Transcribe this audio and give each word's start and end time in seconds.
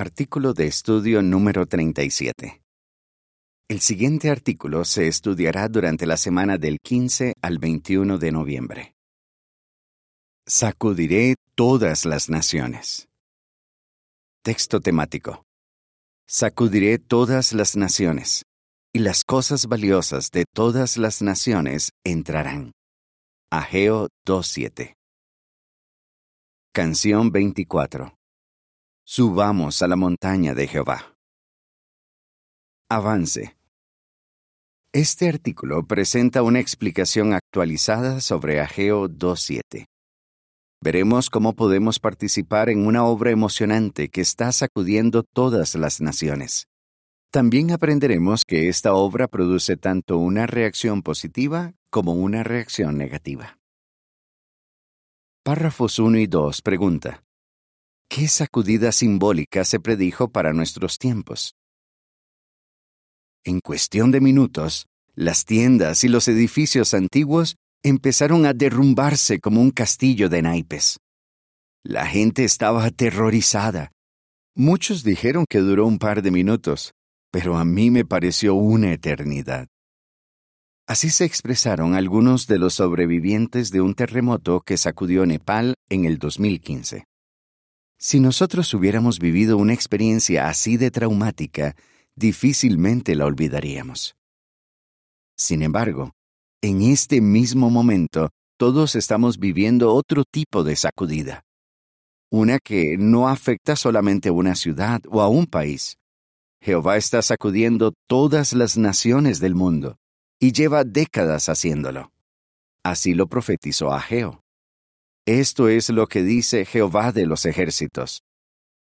Artículo 0.00 0.54
de 0.54 0.68
estudio 0.68 1.22
número 1.22 1.66
37. 1.66 2.62
El 3.66 3.80
siguiente 3.80 4.30
artículo 4.30 4.84
se 4.84 5.08
estudiará 5.08 5.66
durante 5.68 6.06
la 6.06 6.16
semana 6.16 6.56
del 6.56 6.78
15 6.80 7.34
al 7.42 7.58
21 7.58 8.16
de 8.16 8.30
noviembre. 8.30 8.94
Sacudiré 10.46 11.34
todas 11.56 12.04
las 12.04 12.30
naciones. 12.30 13.08
Texto 14.44 14.78
temático. 14.78 15.42
Sacudiré 16.28 17.00
todas 17.00 17.52
las 17.52 17.74
naciones, 17.74 18.44
y 18.94 19.00
las 19.00 19.24
cosas 19.24 19.66
valiosas 19.66 20.30
de 20.30 20.44
todas 20.54 20.96
las 20.96 21.22
naciones 21.22 21.90
entrarán. 22.04 22.70
Ageo 23.50 24.06
2.7. 24.24 24.94
Canción 26.72 27.32
24. 27.32 28.17
Subamos 29.10 29.80
a 29.80 29.88
la 29.88 29.96
montaña 29.96 30.54
de 30.54 30.68
Jehová. 30.68 31.16
Avance. 32.90 33.56
Este 34.92 35.30
artículo 35.30 35.86
presenta 35.86 36.42
una 36.42 36.60
explicación 36.60 37.32
actualizada 37.32 38.20
sobre 38.20 38.60
Ageo 38.60 39.08
2.7. 39.08 39.86
Veremos 40.84 41.30
cómo 41.30 41.54
podemos 41.54 42.00
participar 42.00 42.68
en 42.68 42.86
una 42.86 43.06
obra 43.06 43.30
emocionante 43.30 44.10
que 44.10 44.20
está 44.20 44.52
sacudiendo 44.52 45.22
todas 45.22 45.74
las 45.74 46.02
naciones. 46.02 46.66
También 47.32 47.72
aprenderemos 47.72 48.42
que 48.46 48.68
esta 48.68 48.92
obra 48.92 49.26
produce 49.26 49.78
tanto 49.78 50.18
una 50.18 50.46
reacción 50.46 51.00
positiva 51.00 51.72
como 51.88 52.12
una 52.12 52.42
reacción 52.42 52.98
negativa. 52.98 53.56
Párrafos 55.42 55.98
1 55.98 56.18
y 56.18 56.26
2 56.26 56.60
pregunta. 56.60 57.24
¿Qué 58.10 58.26
sacudida 58.26 58.90
simbólica 58.90 59.64
se 59.64 59.80
predijo 59.80 60.30
para 60.30 60.54
nuestros 60.54 60.96
tiempos? 60.96 61.54
En 63.44 63.60
cuestión 63.60 64.10
de 64.10 64.22
minutos, 64.22 64.86
las 65.14 65.44
tiendas 65.44 66.04
y 66.04 66.08
los 66.08 66.26
edificios 66.26 66.94
antiguos 66.94 67.56
empezaron 67.82 68.46
a 68.46 68.54
derrumbarse 68.54 69.40
como 69.40 69.60
un 69.60 69.70
castillo 69.70 70.30
de 70.30 70.40
naipes. 70.40 70.98
La 71.84 72.06
gente 72.06 72.44
estaba 72.44 72.86
aterrorizada. 72.86 73.92
Muchos 74.56 75.04
dijeron 75.04 75.44
que 75.46 75.58
duró 75.58 75.86
un 75.86 75.98
par 75.98 76.22
de 76.22 76.30
minutos, 76.30 76.92
pero 77.30 77.58
a 77.58 77.64
mí 77.66 77.90
me 77.90 78.06
pareció 78.06 78.54
una 78.54 78.90
eternidad. 78.90 79.68
Así 80.86 81.10
se 81.10 81.26
expresaron 81.26 81.94
algunos 81.94 82.46
de 82.46 82.58
los 82.58 82.72
sobrevivientes 82.74 83.70
de 83.70 83.82
un 83.82 83.94
terremoto 83.94 84.62
que 84.62 84.78
sacudió 84.78 85.26
Nepal 85.26 85.74
en 85.90 86.06
el 86.06 86.18
2015. 86.18 87.07
Si 87.98 88.20
nosotros 88.20 88.72
hubiéramos 88.74 89.18
vivido 89.18 89.56
una 89.56 89.74
experiencia 89.74 90.48
así 90.48 90.76
de 90.76 90.92
traumática, 90.92 91.74
difícilmente 92.14 93.16
la 93.16 93.26
olvidaríamos. 93.26 94.14
Sin 95.36 95.62
embargo, 95.62 96.12
en 96.62 96.82
este 96.82 97.20
mismo 97.20 97.70
momento, 97.70 98.30
todos 98.56 98.94
estamos 98.94 99.38
viviendo 99.38 99.92
otro 99.94 100.24
tipo 100.24 100.62
de 100.62 100.76
sacudida. 100.76 101.42
Una 102.30 102.58
que 102.58 102.96
no 102.98 103.28
afecta 103.28 103.74
solamente 103.74 104.28
a 104.28 104.32
una 104.32 104.54
ciudad 104.54 105.00
o 105.08 105.20
a 105.20 105.28
un 105.28 105.46
país. 105.46 105.96
Jehová 106.60 106.96
está 106.96 107.22
sacudiendo 107.22 107.94
todas 108.08 108.52
las 108.52 108.76
naciones 108.76 109.40
del 109.40 109.54
mundo, 109.54 109.96
y 110.40 110.52
lleva 110.52 110.84
décadas 110.84 111.48
haciéndolo. 111.48 112.12
Así 112.84 113.14
lo 113.14 113.26
profetizó 113.28 113.92
Ageo. 113.92 114.42
Esto 115.28 115.68
es 115.68 115.90
lo 115.90 116.06
que 116.06 116.22
dice 116.22 116.64
Jehová 116.64 117.12
de 117.12 117.26
los 117.26 117.44
ejércitos. 117.44 118.22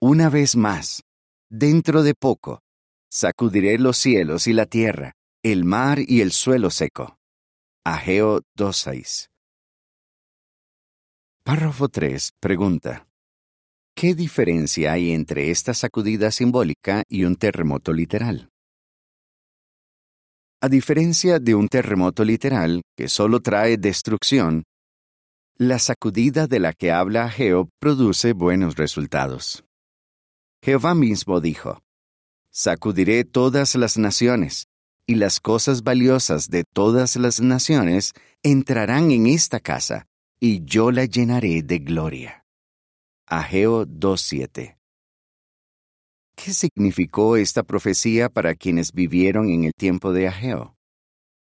Una 0.01 0.31
vez 0.31 0.55
más, 0.55 1.03
dentro 1.51 2.05
de 2.05 2.15
poco, 2.15 2.61
sacudiré 3.11 3.77
los 3.77 3.99
cielos 3.99 4.47
y 4.47 4.53
la 4.53 4.67
tierra, 4.67 5.15
el 5.43 5.65
mar 5.65 5.99
y 5.99 6.21
el 6.21 6.31
suelo 6.31 6.71
seco. 6.71 7.19
Ageo 7.85 8.43
2.6. 8.57 9.27
Párrafo 11.43 11.89
3 11.89 12.31
pregunta. 12.39 13.09
¿Qué 13.97 14.15
diferencia 14.15 14.93
hay 14.93 15.11
entre 15.11 15.51
esta 15.51 15.75
sacudida 15.75 16.31
simbólica 16.31 17.03
y 17.09 17.25
un 17.25 17.35
terremoto 17.35 17.93
literal? 17.93 18.49
A 20.61 20.69
diferencia 20.69 21.41
de 21.41 21.57
un 21.57 21.67
terremoto 21.67 22.25
literal, 22.25 22.83
que 22.97 23.09
solo 23.09 23.41
trae 23.41 23.77
destrucción, 23.77 24.63
la 25.61 25.81
sacudida 25.81 26.47
de 26.47 26.61
la 26.61 26.73
que 26.73 26.93
habla 26.93 27.25
Ageo 27.25 27.69
produce 27.81 28.33
buenos 28.33 28.77
resultados. 28.77 29.65
Jehová 30.63 30.95
mismo 30.95 31.41
dijo, 31.41 31.83
Sacudiré 32.53 33.25
todas 33.25 33.75
las 33.75 33.99
naciones, 33.99 34.69
y 35.05 35.17
las 35.17 35.41
cosas 35.41 35.83
valiosas 35.83 36.49
de 36.49 36.63
todas 36.73 37.17
las 37.17 37.41
naciones 37.41 38.13
entrarán 38.45 39.11
en 39.11 39.27
esta 39.27 39.59
casa, 39.59 40.07
y 40.39 40.65
yo 40.65 40.93
la 40.93 41.07
llenaré 41.07 41.63
de 41.63 41.81
gloria. 41.81 42.45
Ageo 43.27 43.85
2.7 43.85 44.79
¿Qué 46.37 46.53
significó 46.53 47.37
esta 47.37 47.65
profecía 47.65 48.29
para 48.29 48.55
quienes 48.55 48.93
vivieron 48.93 49.51
en 49.51 49.65
el 49.65 49.73
tiempo 49.77 50.13
de 50.13 50.29
Ageo? 50.29 50.77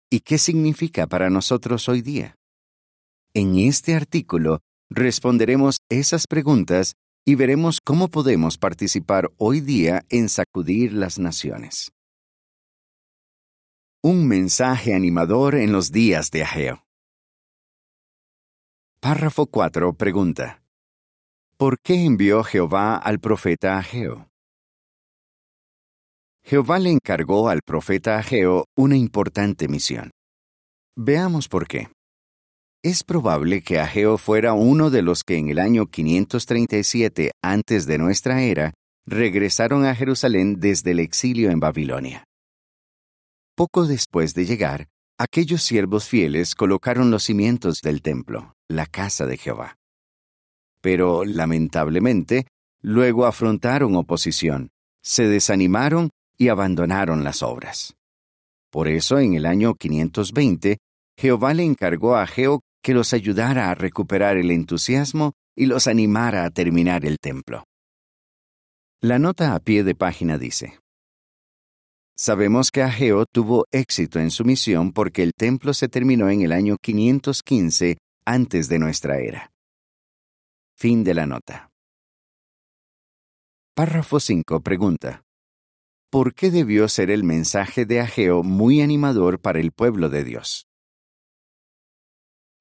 ¿Y 0.10 0.20
qué 0.20 0.38
significa 0.38 1.08
para 1.08 1.30
nosotros 1.30 1.88
hoy 1.88 2.02
día? 2.02 2.36
En 3.34 3.58
este 3.58 3.96
artículo 3.96 4.60
responderemos 4.90 5.78
esas 5.90 6.28
preguntas 6.28 6.96
y 7.26 7.36
veremos 7.36 7.80
cómo 7.80 8.10
podemos 8.10 8.58
participar 8.58 9.32
hoy 9.38 9.62
día 9.62 10.04
en 10.10 10.28
sacudir 10.28 10.92
las 10.92 11.18
naciones. 11.18 11.94
Un 14.04 14.28
mensaje 14.28 14.94
animador 14.94 15.56
en 15.56 15.72
los 15.72 15.94
días 15.94 16.30
de 16.32 16.44
Ageo. 16.44 16.84
Párrafo 19.00 19.46
4 19.46 19.94
pregunta. 19.94 20.62
¿Por 21.56 21.80
qué 21.80 22.04
envió 22.04 22.44
Jehová 22.44 22.98
al 22.98 23.20
profeta 23.20 23.78
Ageo? 23.78 24.30
Jehová 26.44 26.80
le 26.80 26.90
encargó 26.90 27.48
al 27.48 27.62
profeta 27.62 28.18
Ageo 28.18 28.66
una 28.76 28.98
importante 28.98 29.70
misión. 29.70 30.12
Veamos 30.98 31.48
por 31.48 31.66
qué. 31.66 31.88
Es 32.84 33.04
probable 33.04 33.62
que 33.62 33.80
Ageo 33.80 34.18
fuera 34.18 34.54
uno 34.54 34.90
de 34.90 35.04
los 35.04 35.24
que 35.24 35.38
en 35.38 35.50
el 35.50 35.60
año 35.60 35.86
537 35.86 37.30
antes 37.44 37.86
de 37.86 38.00
nuestra 38.00 38.42
era 38.42 38.74
regresaron 39.06 39.86
a 39.86 39.94
Jerusalén 39.94 40.60
desde 40.60 40.92
el 40.92 41.00
exilio 41.00 41.52
en 41.52 41.60
Babilonia. 41.60 42.24
Poco 43.56 43.86
después 43.86 44.34
de 44.34 44.46
llegar, 44.46 44.88
aquellos 45.20 45.62
siervos 45.62 46.08
fieles 46.08 46.56
colocaron 46.56 47.12
los 47.12 47.24
cimientos 47.24 47.82
del 47.82 48.02
templo, 48.02 48.56
la 48.68 48.88
casa 48.88 49.28
de 49.28 49.38
Jehová. 49.38 49.76
Pero, 50.82 51.24
lamentablemente, 51.24 52.48
luego 52.82 53.28
afrontaron 53.28 53.96
oposición, 53.96 54.72
se 55.04 55.28
desanimaron 55.28 56.10
y 56.36 56.48
abandonaron 56.48 57.24
las 57.24 57.44
obras. 57.44 57.94
Por 58.72 58.88
eso, 58.88 59.20
en 59.20 59.36
el 59.36 59.46
año 59.46 59.76
520, 59.76 60.80
Jehová 61.16 61.54
le 61.54 61.64
encargó 61.64 62.16
a 62.16 62.24
Ageo 62.24 62.62
que 62.82 62.94
los 62.94 63.14
ayudara 63.14 63.70
a 63.70 63.76
recuperar 63.76 64.38
el 64.38 64.52
entusiasmo 64.52 65.34
y 65.56 65.66
los 65.66 65.88
animara 65.88 66.46
a 66.46 66.50
terminar 66.50 67.06
el 67.06 67.18
templo. 67.20 67.64
La 69.02 69.20
nota 69.20 69.56
a 69.56 69.60
pie 69.60 69.84
de 69.84 69.96
página 69.96 70.38
dice, 70.38 70.80
Sabemos 72.16 72.70
que 72.70 72.84
Ageo 72.84 73.26
tuvo 73.26 73.66
éxito 73.72 74.20
en 74.20 74.30
su 74.30 74.46
misión 74.46 74.94
porque 74.94 75.24
el 75.24 75.34
templo 75.34 75.74
se 75.74 75.88
terminó 75.88 76.30
en 76.30 76.42
el 76.44 76.52
año 76.52 76.78
515 76.80 77.98
antes 78.26 78.70
de 78.70 78.78
nuestra 78.78 79.18
era. 79.18 79.52
Fin 80.78 81.04
de 81.04 81.16
la 81.16 81.26
nota. 81.26 81.72
Párrafo 83.74 84.20
5 84.20 84.62
pregunta. 84.62 85.24
¿Por 86.12 86.36
qué 86.36 86.52
debió 86.52 86.88
ser 86.88 87.10
el 87.10 87.24
mensaje 87.24 87.86
de 87.86 88.02
Ageo 88.02 88.44
muy 88.44 88.82
animador 88.82 89.40
para 89.40 89.60
el 89.60 89.72
pueblo 89.72 90.10
de 90.10 90.24
Dios? 90.24 90.68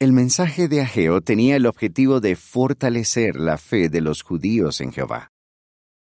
El 0.01 0.15
mensaje 0.15 0.67
de 0.67 0.81
Ageo 0.81 1.21
tenía 1.21 1.57
el 1.57 1.67
objetivo 1.67 2.21
de 2.21 2.35
fortalecer 2.35 3.37
la 3.37 3.59
fe 3.59 3.91
de 3.91 4.01
los 4.01 4.23
judíos 4.23 4.81
en 4.81 4.95
Jehová. 4.95 5.31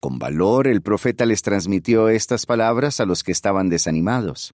Con 0.01 0.19
valor 0.19 0.68
el 0.68 0.81
profeta 0.81 1.25
les 1.25 1.42
transmitió 1.42 2.10
estas 2.10 2.45
palabras 2.45 3.00
a 3.00 3.06
los 3.06 3.24
que 3.24 3.31
estaban 3.31 3.69
desanimados. 3.69 4.54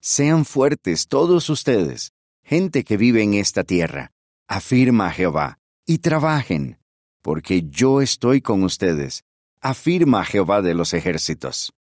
Sean 0.00 0.44
fuertes 0.44 1.06
todos 1.06 1.48
ustedes, 1.48 2.12
gente 2.42 2.82
que 2.82 2.96
vive 2.96 3.22
en 3.22 3.34
esta 3.34 3.62
tierra, 3.62 4.10
afirma 4.48 5.12
Jehová, 5.12 5.60
y 5.86 5.98
trabajen, 5.98 6.80
porque 7.22 7.62
yo 7.68 8.00
estoy 8.00 8.40
con 8.40 8.64
ustedes, 8.64 9.22
afirma 9.60 10.24
Jehová 10.24 10.60
de 10.60 10.74
los 10.74 10.92
ejércitos. 10.92 11.72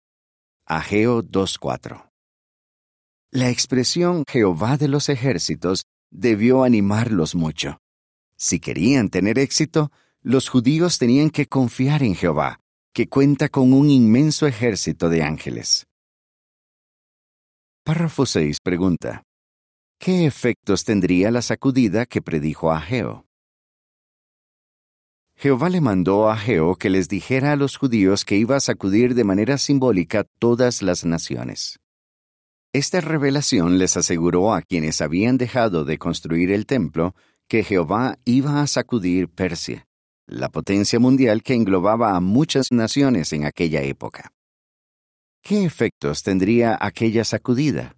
Ageo 0.66 1.22
2.4 1.22 2.10
La 3.30 3.48
expresión 3.48 4.24
Jehová 4.28 4.76
de 4.76 4.88
los 4.88 5.08
ejércitos 5.08 5.86
debió 6.10 6.64
animarlos 6.64 7.34
mucho. 7.34 7.80
Si 8.36 8.60
querían 8.60 9.08
tener 9.08 9.38
éxito, 9.38 9.90
los 10.22 10.48
judíos 10.48 10.98
tenían 10.98 11.30
que 11.30 11.46
confiar 11.46 12.02
en 12.02 12.14
Jehová, 12.14 12.60
que 12.92 13.08
cuenta 13.08 13.48
con 13.48 13.72
un 13.72 13.90
inmenso 13.90 14.46
ejército 14.46 15.08
de 15.08 15.22
ángeles. 15.22 15.86
Párrafo 17.84 18.26
6 18.26 18.58
pregunta. 18.62 19.22
¿Qué 19.98 20.26
efectos 20.26 20.84
tendría 20.84 21.30
la 21.30 21.42
sacudida 21.42 22.06
que 22.06 22.22
predijo 22.22 22.70
Ageo? 22.70 23.24
Jehová 25.34 25.70
le 25.70 25.80
mandó 25.80 26.28
a 26.28 26.34
Ageo 26.34 26.76
que 26.76 26.90
les 26.90 27.08
dijera 27.08 27.52
a 27.52 27.56
los 27.56 27.76
judíos 27.76 28.24
que 28.24 28.36
iba 28.36 28.56
a 28.56 28.60
sacudir 28.60 29.14
de 29.14 29.24
manera 29.24 29.56
simbólica 29.56 30.24
todas 30.38 30.82
las 30.82 31.04
naciones. 31.04 31.78
Esta 32.74 33.00
revelación 33.00 33.78
les 33.78 33.96
aseguró 33.96 34.52
a 34.52 34.60
quienes 34.60 35.00
habían 35.00 35.38
dejado 35.38 35.86
de 35.86 35.96
construir 35.96 36.52
el 36.52 36.66
templo 36.66 37.14
que 37.48 37.64
Jehová 37.64 38.18
iba 38.26 38.60
a 38.60 38.66
sacudir 38.66 39.28
Persia, 39.28 39.86
la 40.26 40.50
potencia 40.50 40.98
mundial 40.98 41.42
que 41.42 41.54
englobaba 41.54 42.14
a 42.14 42.20
muchas 42.20 42.70
naciones 42.70 43.32
en 43.32 43.46
aquella 43.46 43.80
época. 43.82 44.32
¿Qué 45.42 45.64
efectos 45.64 46.22
tendría 46.22 46.76
aquella 46.78 47.24
sacudida? 47.24 47.96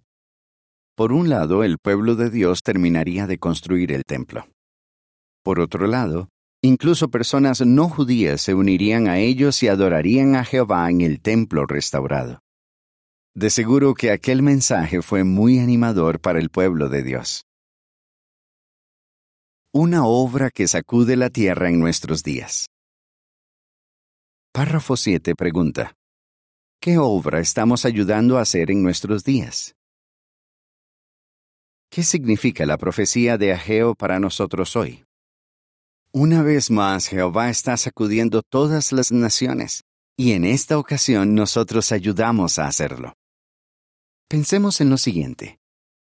Por 0.95 1.11
un 1.11 1.27
lado, 1.27 1.65
el 1.65 1.77
pueblo 1.77 2.15
de 2.15 2.29
Dios 2.29 2.63
terminaría 2.63 3.27
de 3.27 3.39
construir 3.39 3.91
el 3.91 4.03
templo. 4.05 4.47
Por 5.43 5.59
otro 5.59 5.85
lado, 5.85 6.29
incluso 6.61 7.09
personas 7.09 7.59
no 7.59 7.89
judías 7.89 8.41
se 8.41 8.53
unirían 8.53 9.09
a 9.09 9.19
ellos 9.19 9.63
y 9.63 9.67
adorarían 9.67 10.35
a 10.35 10.45
Jehová 10.45 10.89
en 10.89 11.01
el 11.01 11.19
templo 11.19 11.65
restaurado. 11.65 12.41
De 13.33 13.49
seguro 13.49 13.93
que 13.93 14.11
aquel 14.11 14.41
mensaje 14.41 15.01
fue 15.01 15.23
muy 15.23 15.59
animador 15.59 16.19
para 16.19 16.37
el 16.39 16.49
pueblo 16.49 16.89
de 16.89 17.01
Dios. 17.01 17.45
Una 19.73 20.05
obra 20.05 20.49
que 20.49 20.67
sacude 20.67 21.15
la 21.15 21.29
tierra 21.29 21.69
en 21.69 21.79
nuestros 21.79 22.23
días. 22.23 22.67
Párrafo 24.51 24.97
7 24.97 25.33
pregunta. 25.33 25.95
¿Qué 26.81 26.97
obra 26.97 27.39
estamos 27.39 27.85
ayudando 27.85 28.37
a 28.37 28.41
hacer 28.41 28.69
en 28.69 28.83
nuestros 28.83 29.23
días? 29.23 29.75
¿Qué 31.89 32.03
significa 32.03 32.65
la 32.65 32.77
profecía 32.77 33.37
de 33.37 33.53
Ageo 33.53 33.95
para 33.95 34.19
nosotros 34.19 34.75
hoy? 34.75 35.05
Una 36.11 36.43
vez 36.43 36.69
más, 36.69 37.07
Jehová 37.07 37.49
está 37.49 37.77
sacudiendo 37.77 38.41
todas 38.41 38.91
las 38.91 39.13
naciones, 39.13 39.85
y 40.17 40.33
en 40.33 40.43
esta 40.43 40.77
ocasión 40.77 41.33
nosotros 41.33 41.93
ayudamos 41.93 42.59
a 42.59 42.67
hacerlo. 42.67 43.13
Pensemos 44.31 44.79
en 44.79 44.89
lo 44.89 44.97
siguiente. 44.97 45.59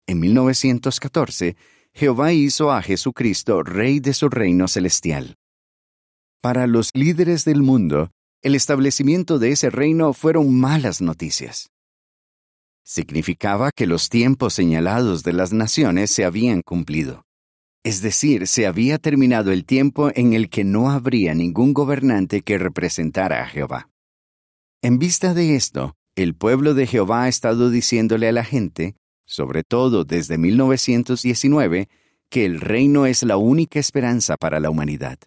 En 0.07 0.21
1914, 0.21 1.57
Jehová 1.93 2.33
hizo 2.33 2.71
a 2.71 2.81
Jesucristo 2.81 3.63
Rey 3.63 4.01
de 4.01 4.15
su 4.15 4.29
reino 4.29 4.69
celestial. 4.69 5.35
Para 6.41 6.67
los 6.67 6.91
líderes 6.95 7.45
del 7.45 7.63
mundo, 7.63 8.11
el 8.41 8.55
establecimiento 8.55 9.39
de 9.39 9.51
ese 9.51 9.71
reino 9.71 10.13
fueron 10.13 10.59
malas 10.59 11.03
noticias 11.03 11.73
significaba 12.85 13.71
que 13.75 13.87
los 13.87 14.09
tiempos 14.09 14.55
señalados 14.55 15.23
de 15.23 15.33
las 15.33 15.53
naciones 15.53 16.11
se 16.11 16.25
habían 16.25 16.63
cumplido. 16.63 17.25
Es 17.85 18.03
decir, 18.03 18.47
se 18.47 18.67
había 18.67 18.99
terminado 18.99 19.51
el 19.51 19.65
tiempo 19.65 20.11
en 20.15 20.35
el 20.35 20.49
que 20.49 20.65
no 20.65 20.91
habría 20.91 21.35
ningún 21.35 21.73
gobernante 21.73 22.43
que 22.43 22.59
representara 22.59 23.43
a 23.43 23.47
Jehová. 23.47 23.89
En 24.83 24.99
vista 24.99 25.35
de 25.35 25.57
esto, 25.57 25.95
el 26.15 26.35
pueblo 26.35 26.75
de 26.75 26.87
Jehová 26.87 27.25
ha 27.25 27.29
estado 27.29 27.71
diciéndole 27.71 28.29
a 28.29 28.33
la 28.33 28.45
gente, 28.45 28.97
sobre 29.25 29.65
todo 29.65 30.05
desde 30.05 30.37
1919, 30.39 31.89
que 32.29 32.45
el 32.45 32.61
reino 32.61 33.07
es 33.07 33.23
la 33.23 33.37
única 33.37 33.79
esperanza 33.79 34.37
para 34.37 34.61
la 34.61 34.71
humanidad. 34.71 35.19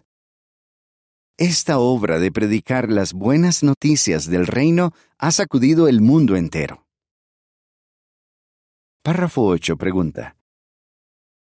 Esta 1.38 1.78
obra 1.78 2.18
de 2.18 2.32
predicar 2.32 2.90
las 2.90 3.12
buenas 3.12 3.62
noticias 3.62 4.28
del 4.30 4.46
reino 4.46 4.92
ha 5.18 5.32
sacudido 5.32 5.86
el 5.86 6.00
mundo 6.00 6.36
entero. 6.36 6.86
Párrafo 9.02 9.44
8 9.44 9.76
pregunta. 9.76 10.36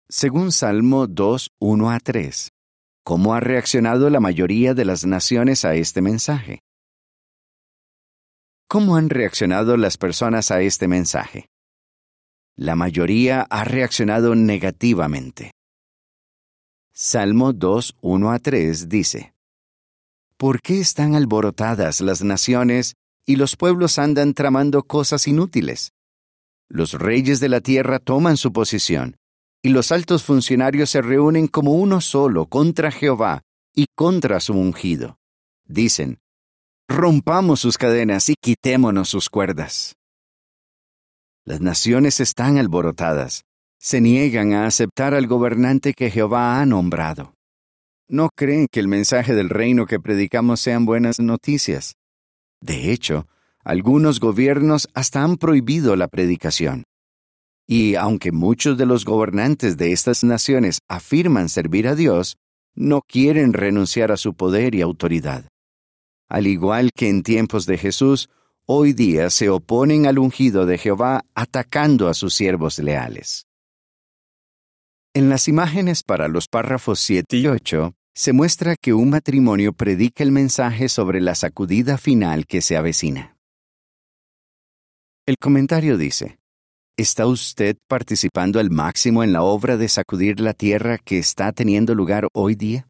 Según 0.07 0.51
Salmo 0.51 1.07
2, 1.07 1.51
1 1.60 1.89
a 1.89 2.00
3, 2.00 2.51
¿cómo 3.04 3.34
ha 3.34 3.39
reaccionado 3.39 4.10
la 4.10 4.19
mayoría 4.19 4.74
de 4.74 4.86
las 4.86 5.06
naciones 5.06 5.66
a 5.66 5.74
este 5.75 6.01
mensaje? 6.01 6.63
¿Cómo 8.72 8.96
han 8.96 9.10
reaccionado 9.10 9.76
las 9.76 9.98
personas 9.98 10.50
a 10.50 10.62
este 10.62 10.88
mensaje? 10.88 11.50
La 12.56 12.78
mayoría 12.78 13.42
ha 13.50 13.66
reaccionado 13.66 14.34
negativamente. 14.34 15.52
Salmo 16.94 17.52
2, 17.52 17.98
1 18.00 18.32
a 18.32 18.40
3 18.40 18.88
dice, 18.88 19.34
¿Por 20.38 20.62
qué 20.62 20.80
están 20.80 21.16
alborotadas 21.16 22.00
las 22.00 22.24
naciones 22.24 22.94
y 23.26 23.36
los 23.36 23.58
pueblos 23.58 24.00
andan 24.00 24.34
tramando 24.34 24.84
cosas 24.84 25.28
inútiles? 25.28 25.92
Los 26.70 26.94
reyes 26.94 27.42
de 27.42 27.50
la 27.50 27.60
tierra 27.60 28.00
toman 28.00 28.38
su 28.38 28.54
posición, 28.54 29.18
y 29.62 29.72
los 29.72 29.92
altos 29.92 30.24
funcionarios 30.24 30.92
se 30.92 31.02
reúnen 31.02 31.50
como 31.50 31.74
uno 31.74 32.00
solo 32.00 32.46
contra 32.46 32.90
Jehová 32.90 33.42
y 33.76 33.88
contra 33.98 34.40
su 34.40 34.54
ungido. 34.54 35.18
Dicen, 35.68 36.22
rompamos 36.94 37.60
sus 37.60 37.78
cadenas 37.78 38.30
y 38.30 38.36
quitémonos 38.40 39.10
sus 39.10 39.30
cuerdas. 39.30 39.96
Las 41.44 41.62
naciones 41.62 42.20
están 42.20 42.58
alborotadas, 42.58 43.44
se 43.80 44.00
niegan 44.00 44.54
a 44.54 44.68
aceptar 44.68 45.14
al 45.14 45.28
gobernante 45.28 45.94
que 45.94 46.12
Jehová 46.12 46.62
ha 46.62 46.66
nombrado. 46.66 47.34
No 48.08 48.30
creen 48.36 48.68
que 48.72 48.80
el 48.80 48.88
mensaje 48.88 49.34
del 49.34 49.50
reino 49.50 49.86
que 49.86 50.00
predicamos 50.00 50.60
sean 50.60 50.86
buenas 50.86 51.20
noticias. 51.20 51.96
De 52.62 52.92
hecho, 52.92 53.28
algunos 53.64 54.20
gobiernos 54.20 54.88
hasta 54.94 55.24
han 55.24 55.38
prohibido 55.38 55.96
la 55.96 56.08
predicación. 56.08 56.84
Y 57.68 57.96
aunque 57.96 58.32
muchos 58.32 58.78
de 58.78 58.86
los 58.86 59.06
gobernantes 59.06 59.78
de 59.78 59.94
estas 59.94 60.24
naciones 60.24 60.80
afirman 60.88 61.50
servir 61.50 61.88
a 61.88 61.96
Dios, 61.96 62.38
no 62.76 63.02
quieren 63.02 63.54
renunciar 63.54 64.12
a 64.12 64.18
su 64.18 64.34
poder 64.34 64.76
y 64.76 64.82
autoridad. 64.82 65.50
Al 66.31 66.48
igual 66.48 66.92
que 66.95 67.10
en 67.10 67.24
tiempos 67.24 67.66
de 67.66 67.78
Jesús, 67.78 68.30
hoy 68.66 68.94
día 68.94 69.30
se 69.30 69.50
oponen 69.50 70.06
al 70.06 70.18
ungido 70.18 70.66
de 70.66 70.78
Jehová 70.78 71.25
atacando 71.36 72.07
a 72.07 72.13
sus 72.13 72.33
siervos 72.33 72.80
leales. 72.80 73.48
En 75.13 75.28
las 75.28 75.50
imágenes 75.50 76.04
para 76.04 76.30
los 76.30 76.48
párrafos 76.48 77.01
7 77.01 77.36
y 77.36 77.48
8, 77.48 77.94
se 78.13 78.31
muestra 78.31 78.78
que 78.78 78.94
un 78.94 79.10
matrimonio 79.10 79.74
predica 79.74 80.24
el 80.24 80.31
mensaje 80.31 80.88
sobre 80.88 81.19
la 81.19 81.36
sacudida 81.36 81.98
final 81.98 82.45
que 82.45 82.62
se 82.62 82.77
avecina. 82.77 83.36
El 85.25 85.36
comentario 85.38 85.98
dice, 85.98 86.39
¿Está 86.96 87.27
usted 87.27 87.75
participando 87.89 88.62
al 88.62 88.70
máximo 88.70 89.22
en 89.25 89.34
la 89.34 89.44
obra 89.44 89.75
de 89.75 89.89
sacudir 89.89 90.39
la 90.39 90.53
tierra 90.53 90.98
que 90.98 91.20
está 91.20 91.51
teniendo 91.51 91.94
lugar 91.94 92.29
hoy 92.32 92.56
día? 92.56 92.88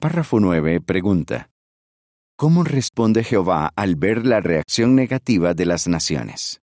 Párrafo 0.00 0.40
9 0.40 0.80
pregunta, 0.80 1.50
¿Cómo 2.36 2.64
responde 2.64 3.22
Jehová 3.22 3.70
al 3.76 3.94
ver 3.94 4.26
la 4.26 4.40
reacción 4.40 4.96
negativa 4.96 5.54
de 5.54 5.66
las 5.66 5.86
naciones? 5.86 6.60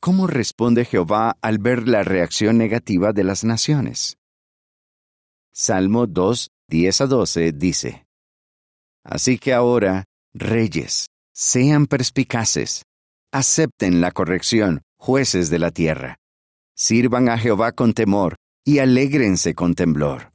¿Cómo 0.00 0.26
responde 0.26 0.84
Jehová 0.84 1.36
al 1.42 1.58
ver 1.58 1.86
la 1.86 2.02
reacción 2.02 2.56
negativa 2.56 3.12
de 3.12 3.24
las 3.24 3.44
naciones? 3.44 4.16
Salmo 5.52 6.06
2, 6.06 6.48
10 6.68 7.00
a 7.02 7.06
12 7.06 7.52
dice, 7.52 8.06
Así 9.04 9.38
que 9.38 9.52
ahora, 9.52 10.04
reyes, 10.32 11.08
sean 11.34 11.86
perspicaces, 11.86 12.84
acepten 13.32 14.00
la 14.00 14.12
corrección, 14.12 14.80
jueces 14.98 15.50
de 15.50 15.58
la 15.58 15.70
tierra. 15.70 16.16
Sirvan 16.74 17.28
a 17.28 17.36
Jehová 17.36 17.72
con 17.72 17.92
temor 17.92 18.36
y 18.64 18.78
alégrense 18.78 19.54
con 19.54 19.74
temblor. 19.74 20.31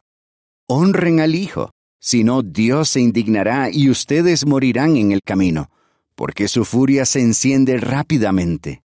Honren 0.70 1.22
al 1.22 1.34
Hijo, 1.34 1.72
si 2.02 2.26
no 2.26 2.44
Dios 2.44 2.90
se 2.90 3.00
indignará 3.00 3.70
y 3.72 3.90
ustedes 3.90 4.46
morirán 4.46 4.98
en 4.98 5.14
el 5.14 5.22
camino, 5.24 5.72
porque 6.14 6.50
su 6.50 6.66
furia 6.66 7.06
se 7.06 7.22
enciende 7.22 7.78
rápidamente. 7.78 8.82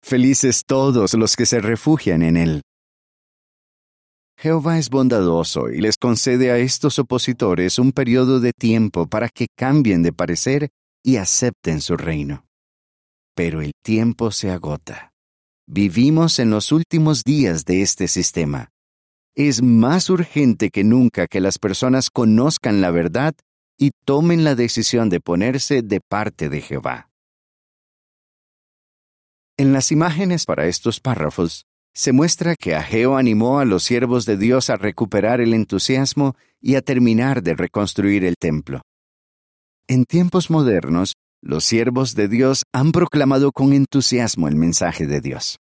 Felices 0.00 0.62
todos 0.64 1.14
los 1.14 1.34
que 1.34 1.44
se 1.44 1.60
refugian 1.60 2.22
en 2.22 2.36
Él. 2.36 2.62
Jehová 4.38 4.78
es 4.78 4.90
bondadoso 4.90 5.70
y 5.70 5.80
les 5.80 5.96
concede 5.96 6.52
a 6.52 6.58
estos 6.58 7.00
opositores 7.00 7.80
un 7.80 7.90
periodo 7.90 8.38
de 8.38 8.52
tiempo 8.52 9.08
para 9.08 9.28
que 9.28 9.46
cambien 9.56 10.02
de 10.04 10.12
parecer 10.12 10.68
y 11.02 11.16
acepten 11.16 11.80
su 11.80 11.96
reino. 11.96 12.44
Pero 13.34 13.60
el 13.60 13.72
tiempo 13.82 14.30
se 14.30 14.50
agota. 14.50 15.10
Vivimos 15.66 16.38
en 16.38 16.50
los 16.50 16.70
últimos 16.70 17.24
días 17.24 17.64
de 17.64 17.82
este 17.82 18.06
sistema. 18.06 18.73
Es 19.36 19.62
más 19.62 20.10
urgente 20.10 20.70
que 20.70 20.84
nunca 20.84 21.26
que 21.26 21.40
las 21.40 21.58
personas 21.58 22.10
conozcan 22.10 22.80
la 22.80 22.92
verdad 22.92 23.34
y 23.76 23.90
tomen 24.04 24.44
la 24.44 24.54
decisión 24.54 25.08
de 25.08 25.20
ponerse 25.20 25.82
de 25.82 26.00
parte 26.00 26.48
de 26.48 26.60
Jehová. 26.60 27.10
En 29.56 29.72
las 29.72 29.90
imágenes 29.90 30.46
para 30.46 30.66
estos 30.66 31.00
párrafos, 31.00 31.66
se 31.92 32.12
muestra 32.12 32.54
que 32.56 32.74
Ageo 32.74 33.16
animó 33.16 33.58
a 33.58 33.64
los 33.64 33.82
siervos 33.82 34.24
de 34.24 34.36
Dios 34.36 34.70
a 34.70 34.76
recuperar 34.76 35.40
el 35.40 35.54
entusiasmo 35.54 36.36
y 36.60 36.76
a 36.76 36.82
terminar 36.82 37.42
de 37.42 37.54
reconstruir 37.54 38.24
el 38.24 38.36
templo. 38.36 38.82
En 39.86 40.04
tiempos 40.04 40.50
modernos, 40.50 41.14
los 41.40 41.64
siervos 41.64 42.14
de 42.14 42.28
Dios 42.28 42.62
han 42.72 42.90
proclamado 42.90 43.52
con 43.52 43.72
entusiasmo 43.72 44.48
el 44.48 44.56
mensaje 44.56 45.06
de 45.06 45.20
Dios. 45.20 45.58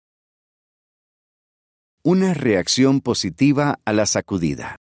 Una 2.08 2.34
reacción 2.34 3.00
positiva 3.00 3.80
a 3.84 3.92
la 3.92 4.06
sacudida. 4.06 4.76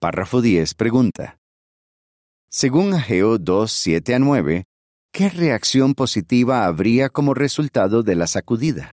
Párrafo 0.00 0.40
10 0.40 0.74
pregunta. 0.74 1.38
Según 2.50 2.92
Ageo 2.92 3.38
2, 3.38 3.70
7 3.70 4.16
a 4.16 4.18
9, 4.18 4.64
¿qué 5.12 5.28
reacción 5.28 5.94
positiva 5.94 6.66
habría 6.66 7.08
como 7.08 7.34
resultado 7.34 8.02
de 8.02 8.16
la 8.16 8.26
sacudida? 8.26 8.90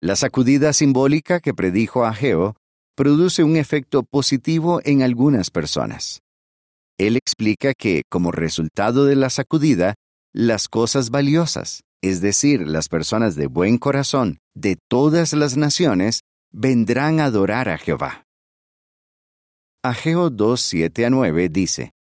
La 0.00 0.14
sacudida 0.14 0.72
simbólica 0.72 1.40
que 1.40 1.52
predijo 1.52 2.04
Ageo 2.04 2.54
produce 2.94 3.42
un 3.42 3.56
efecto 3.56 4.04
positivo 4.04 4.80
en 4.84 5.02
algunas 5.02 5.50
personas. 5.50 6.20
Él 6.96 7.16
explica 7.16 7.74
que, 7.74 8.04
como 8.08 8.30
resultado 8.30 9.04
de 9.04 9.16
la 9.16 9.30
sacudida, 9.30 9.96
las 10.32 10.68
cosas 10.68 11.10
valiosas, 11.10 11.80
es 12.02 12.20
decir, 12.20 12.66
las 12.66 12.88
personas 12.88 13.34
de 13.34 13.46
buen 13.46 13.78
corazón 13.78 14.38
de 14.54 14.76
todas 14.88 15.32
las 15.32 15.56
naciones, 15.56 16.22
vendrán 16.50 17.20
a 17.20 17.26
adorar 17.26 17.68
a 17.68 17.78
Jehová. 17.78 18.24
Ageo 19.82 20.30
2, 20.30 20.60
7 20.60 21.06
a 21.06 21.10
9 21.10 21.48
dice, 21.48 21.92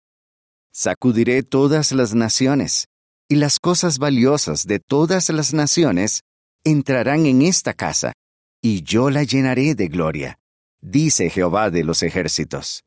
Sacudiré 0.72 1.42
todas 1.42 1.92
las 1.92 2.14
naciones, 2.14 2.86
y 3.28 3.36
las 3.36 3.58
cosas 3.58 3.98
valiosas 3.98 4.66
de 4.66 4.78
todas 4.78 5.30
las 5.30 5.52
naciones 5.52 6.22
entrarán 6.64 7.26
en 7.26 7.42
esta 7.42 7.74
casa, 7.74 8.12
y 8.62 8.82
yo 8.82 9.10
la 9.10 9.22
llenaré 9.22 9.74
de 9.74 9.88
gloria, 9.88 10.38
dice 10.80 11.30
Jehová 11.30 11.70
de 11.70 11.84
los 11.84 12.02
ejércitos. 12.02 12.82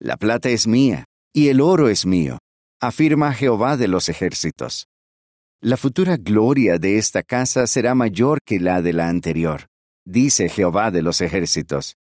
La 0.00 0.16
plata 0.16 0.48
es 0.48 0.66
mía, 0.66 1.04
y 1.32 1.48
el 1.48 1.60
oro 1.60 1.88
es 1.88 2.06
mío, 2.06 2.38
afirma 2.80 3.32
Jehová 3.32 3.76
de 3.76 3.88
los 3.88 4.08
ejércitos. 4.08 4.86
La 5.60 5.76
futura 5.76 6.16
gloria 6.16 6.78
de 6.78 6.98
esta 6.98 7.24
casa 7.24 7.66
será 7.66 7.96
mayor 7.96 8.40
que 8.44 8.60
la 8.60 8.80
de 8.80 8.92
la 8.92 9.08
anterior, 9.08 9.66
dice 10.04 10.48
Jehová 10.48 10.92
de 10.92 11.02
los 11.02 11.20
ejércitos, 11.20 11.96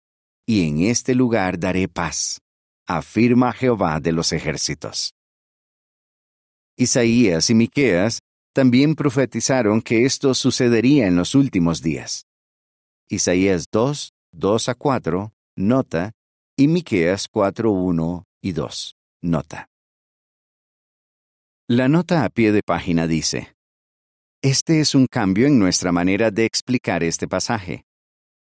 y 0.45 0.67
en 0.67 0.81
este 0.81 1.15
lugar 1.15 1.57
daré 1.57 1.87
paz, 1.87 2.41
afirma 2.85 3.53
Jehová 3.53 4.01
de 4.01 4.11
los 4.11 4.33
ejércitos. 4.33 5.13
Isaías 6.75 7.49
y 7.49 7.55
Miqueas 7.55 8.19
también 8.53 8.93
profetizaron 8.93 9.81
que 9.81 10.03
esto 10.03 10.33
sucedería 10.33 11.07
en 11.07 11.15
los 11.15 11.33
últimos 11.33 11.81
días. 11.81 12.25
Isaías 13.07 13.67
2, 13.71 14.11
2 14.33 14.69
a 14.69 14.75
4, 14.75 15.33
nota, 15.55 16.11
y 16.57 16.67
Miqueas 16.67 17.29
4, 17.29 17.71
1 17.71 18.25
y 18.41 18.51
2, 18.51 18.95
nota. 19.21 19.69
La 21.67 21.87
nota 21.87 22.23
a 22.25 22.29
pie 22.29 22.51
de 22.51 22.61
página 22.61 23.07
dice, 23.07 23.55
Este 24.43 24.81
es 24.81 24.93
un 24.93 25.07
cambio 25.07 25.47
en 25.47 25.57
nuestra 25.57 25.91
manera 25.91 26.29
de 26.29 26.45
explicar 26.45 27.03
este 27.03 27.27
pasaje. 27.27 27.85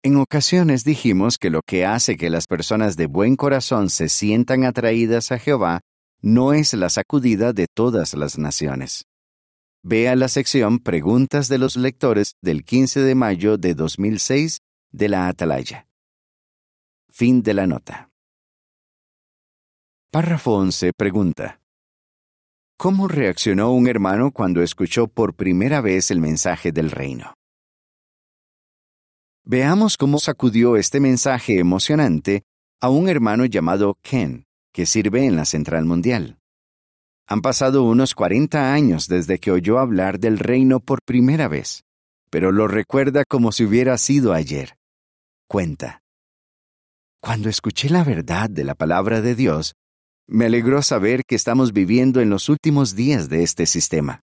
En 0.02 0.16
ocasiones 0.16 0.84
dijimos 0.84 1.38
que 1.38 1.52
lo 1.52 1.62
que 1.62 1.86
hace 1.86 2.18
que 2.18 2.32
las 2.32 2.48
personas 2.48 2.98
de 2.98 3.06
buen 3.06 3.36
corazón 3.36 3.92
se 3.92 4.10
sientan 4.10 4.64
atraídas 4.64 5.32
a 5.32 5.38
Jehová 5.38 5.82
no 6.24 6.54
es 6.54 6.74
la 6.74 6.90
sacudida 6.90 7.54
de 7.54 7.68
todas 7.72 8.16
las 8.16 8.40
naciones. 8.40 9.06
Vea 9.84 10.16
la 10.16 10.28
sección 10.28 10.80
Preguntas 10.80 11.48
de 11.48 11.60
los 11.60 11.76
lectores 11.76 12.34
del 12.42 12.64
15 12.64 13.02
de 13.02 13.14
mayo 13.14 13.58
de 13.60 13.76
2006 13.76 14.62
de 14.92 15.10
la 15.10 15.28
Atalaya. 15.28 15.88
Fin 17.08 17.44
de 17.44 17.54
la 17.54 17.68
nota. 17.68 18.10
Párrafo 20.10 20.56
11 20.56 20.94
pregunta. 20.98 21.61
¿Cómo 22.82 23.08
reaccionó 23.08 23.74
un 23.74 23.88
hermano 23.88 24.32
cuando 24.32 24.64
escuchó 24.64 25.06
por 25.06 25.36
primera 25.36 25.82
vez 25.82 26.10
el 26.10 26.20
mensaje 26.20 26.72
del 26.72 26.90
reino? 26.90 27.36
Veamos 29.46 29.98
cómo 29.98 30.18
sacudió 30.18 30.76
este 30.78 31.00
mensaje 31.00 31.60
emocionante 31.60 32.42
a 32.82 32.90
un 32.90 33.08
hermano 33.08 33.46
llamado 33.46 34.00
Ken, 34.02 34.46
que 34.74 34.88
sirve 34.88 35.28
en 35.28 35.36
la 35.36 35.46
Central 35.46 35.86
Mundial. 35.86 36.40
Han 37.28 37.42
pasado 37.42 37.84
unos 37.84 38.16
40 38.16 38.74
años 38.74 39.08
desde 39.08 39.38
que 39.38 39.52
oyó 39.52 39.78
hablar 39.78 40.20
del 40.20 40.40
reino 40.40 40.80
por 40.80 41.04
primera 41.04 41.48
vez, 41.48 41.84
pero 42.32 42.52
lo 42.52 42.68
recuerda 42.68 43.26
como 43.26 43.52
si 43.52 43.64
hubiera 43.64 43.96
sido 44.00 44.34
ayer. 44.34 44.76
Cuenta. 45.48 46.02
Cuando 47.22 47.48
escuché 47.48 47.92
la 47.92 48.04
verdad 48.04 48.50
de 48.50 48.64
la 48.64 48.74
palabra 48.74 49.22
de 49.22 49.36
Dios, 49.36 49.76
me 50.28 50.46
alegró 50.46 50.82
saber 50.82 51.24
que 51.28 51.36
estamos 51.36 51.74
viviendo 51.74 52.22
en 52.22 52.30
los 52.30 52.50
últimos 52.50 52.96
días 52.96 53.30
de 53.30 53.44
este 53.44 53.66
sistema. 53.66 54.22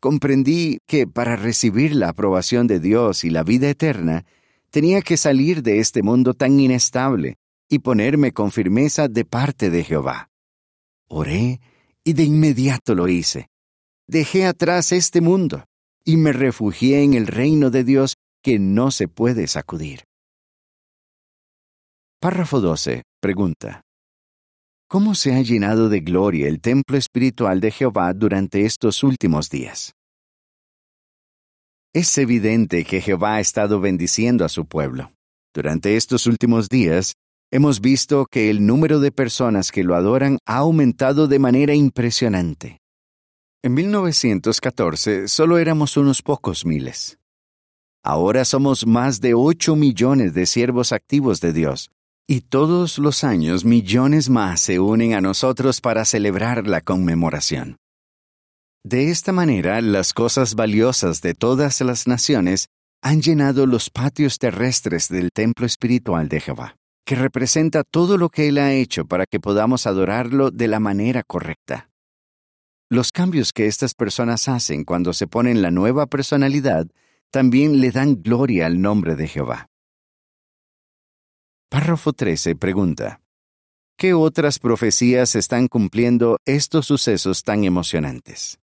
Comprendí 0.00 0.78
que 0.86 1.06
para 1.06 1.36
recibir 1.36 1.94
la 1.94 2.10
aprobación 2.10 2.66
de 2.66 2.80
Dios 2.80 3.24
y 3.24 3.30
la 3.30 3.42
vida 3.42 3.70
eterna, 3.70 4.24
tenía 4.70 5.02
que 5.02 5.16
salir 5.16 5.62
de 5.62 5.78
este 5.78 6.02
mundo 6.02 6.34
tan 6.34 6.58
inestable 6.58 7.36
y 7.68 7.78
ponerme 7.78 8.32
con 8.32 8.50
firmeza 8.50 9.08
de 9.08 9.24
parte 9.24 9.70
de 9.70 9.84
Jehová. 9.84 10.30
Oré 11.08 11.60
y 12.04 12.12
de 12.12 12.24
inmediato 12.24 12.94
lo 12.94 13.08
hice. 13.08 13.48
Dejé 14.06 14.46
atrás 14.46 14.92
este 14.92 15.20
mundo 15.20 15.64
y 16.04 16.16
me 16.16 16.32
refugié 16.32 17.02
en 17.02 17.14
el 17.14 17.26
reino 17.26 17.70
de 17.70 17.84
Dios 17.84 18.16
que 18.42 18.58
no 18.58 18.90
se 18.90 19.08
puede 19.08 19.46
sacudir. 19.46 20.04
Párrafo 22.20 22.60
12. 22.60 23.04
Pregunta. 23.20 23.83
¿Cómo 24.88 25.14
se 25.14 25.34
ha 25.34 25.40
llenado 25.40 25.88
de 25.88 26.00
gloria 26.00 26.46
el 26.46 26.60
templo 26.60 26.96
espiritual 26.96 27.60
de 27.60 27.70
Jehová 27.70 28.12
durante 28.12 28.64
estos 28.64 29.02
últimos 29.02 29.48
días? 29.48 29.94
Es 31.94 32.18
evidente 32.18 32.84
que 32.84 33.00
Jehová 33.00 33.36
ha 33.36 33.40
estado 33.40 33.80
bendiciendo 33.80 34.44
a 34.44 34.48
su 34.48 34.66
pueblo. 34.66 35.12
Durante 35.54 35.96
estos 35.96 36.26
últimos 36.26 36.68
días, 36.68 37.14
hemos 37.50 37.80
visto 37.80 38.26
que 38.26 38.50
el 38.50 38.66
número 38.66 39.00
de 39.00 39.10
personas 39.10 39.72
que 39.72 39.84
lo 39.84 39.94
adoran 39.94 40.38
ha 40.44 40.58
aumentado 40.58 41.28
de 41.28 41.38
manera 41.38 41.74
impresionante. 41.74 42.78
En 43.62 43.74
1914 43.74 45.28
solo 45.28 45.56
éramos 45.58 45.96
unos 45.96 46.20
pocos 46.20 46.66
miles. 46.66 47.18
Ahora 48.04 48.44
somos 48.44 48.86
más 48.86 49.22
de 49.22 49.32
8 49.32 49.76
millones 49.76 50.34
de 50.34 50.44
siervos 50.44 50.92
activos 50.92 51.40
de 51.40 51.54
Dios, 51.54 51.90
y 52.26 52.40
todos 52.42 52.98
los 52.98 53.24
años 53.24 53.64
millones 53.64 54.30
más 54.30 54.60
se 54.60 54.80
unen 54.80 55.14
a 55.14 55.20
nosotros 55.20 55.80
para 55.80 56.04
celebrar 56.04 56.66
la 56.66 56.80
conmemoración. 56.80 57.76
De 58.82 59.10
esta 59.10 59.32
manera, 59.32 59.80
las 59.80 60.12
cosas 60.12 60.54
valiosas 60.54 61.20
de 61.20 61.34
todas 61.34 61.80
las 61.80 62.06
naciones 62.06 62.68
han 63.02 63.22
llenado 63.22 63.66
los 63.66 63.90
patios 63.90 64.38
terrestres 64.38 65.08
del 65.08 65.30
templo 65.32 65.66
espiritual 65.66 66.28
de 66.28 66.40
Jehová 66.40 66.76
que 67.04 67.14
representa 67.14 67.84
todo 67.84 68.16
lo 68.16 68.30
que 68.30 68.48
Él 68.48 68.58
ha 68.58 68.72
hecho 68.72 69.04
para 69.04 69.26
que 69.26 69.38
podamos 69.38 69.86
adorarlo 69.86 70.50
de 70.50 70.68
la 70.68 70.80
manera 70.80 71.22
correcta. 71.22 71.90
Los 72.90 73.12
cambios 73.12 73.52
que 73.52 73.66
estas 73.66 73.94
personas 73.94 74.48
hacen 74.48 74.84
cuando 74.84 75.12
se 75.12 75.26
ponen 75.26 75.62
la 75.62 75.70
nueva 75.70 76.06
personalidad 76.06 76.86
también 77.30 77.80
le 77.80 77.90
dan 77.90 78.22
gloria 78.22 78.66
al 78.66 78.80
nombre 78.80 79.16
de 79.16 79.28
Jehová. 79.28 79.68
Párrafo 81.68 82.12
13 82.12 82.54
pregunta, 82.56 83.20
¿qué 83.96 84.14
otras 84.14 84.58
profecías 84.58 85.34
están 85.34 85.66
cumpliendo 85.68 86.38
estos 86.44 86.86
sucesos 86.86 87.42
tan 87.42 87.64
emocionantes? 87.64 88.60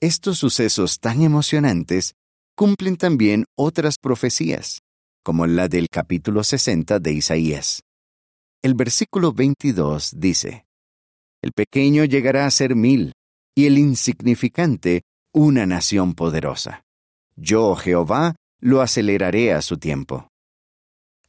Estos 0.00 0.38
sucesos 0.38 0.98
tan 0.98 1.22
emocionantes 1.22 2.14
cumplen 2.56 2.96
también 2.96 3.44
otras 3.56 3.98
profecías 3.98 4.82
como 5.22 5.46
la 5.46 5.68
del 5.68 5.88
capítulo 5.88 6.42
60 6.42 6.98
de 6.98 7.12
Isaías. 7.12 7.82
El 8.62 8.74
versículo 8.74 9.32
22 9.32 10.14
dice, 10.16 10.66
El 11.42 11.52
pequeño 11.52 12.04
llegará 12.04 12.46
a 12.46 12.50
ser 12.50 12.74
mil, 12.74 13.12
y 13.54 13.66
el 13.66 13.78
insignificante 13.78 15.02
una 15.32 15.66
nación 15.66 16.14
poderosa. 16.14 16.82
Yo, 17.36 17.74
Jehová, 17.76 18.34
lo 18.60 18.80
aceleraré 18.80 19.52
a 19.52 19.62
su 19.62 19.78
tiempo. 19.78 20.28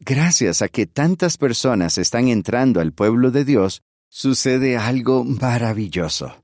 Gracias 0.06 0.62
a 0.62 0.68
que 0.68 0.86
tantas 0.86 1.38
personas 1.38 1.98
están 1.98 2.28
entrando 2.28 2.82
al 2.82 2.92
pueblo 2.92 3.32
de 3.32 3.46
Dios, 3.46 3.84
sucede 4.10 4.76
algo 4.76 5.24
maravilloso. 5.24 6.44